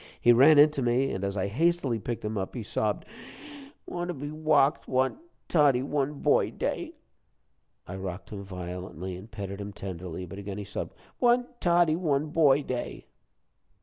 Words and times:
He 0.19 0.33
ran 0.33 0.57
in 0.57 0.71
to 0.71 0.81
me, 0.81 1.11
and 1.11 1.23
as 1.23 1.37
I 1.37 1.45
hastily 1.45 1.99
picked 1.99 2.25
him 2.25 2.35
up, 2.35 2.55
he 2.55 2.63
sobbed: 2.63 3.05
"Want 3.85 4.07
to 4.07 4.15
be 4.15 4.31
wocked. 4.31 4.87
Want 4.87 5.19
'Toddie 5.47 5.83
one 5.83 6.15
boy 6.21 6.49
day.'" 6.49 6.95
I 7.85 7.97
rocked 7.97 8.31
him 8.31 8.41
violently, 8.41 9.15
and 9.15 9.29
petted 9.29 9.61
him 9.61 9.71
tenderly, 9.73 10.25
but 10.25 10.39
again 10.39 10.57
he 10.57 10.63
sobbed: 10.65 10.95
"Want 11.19 11.61
'Toddie 11.61 11.97
one 11.97 12.29
boy 12.31 12.63
day.'" 12.63 13.05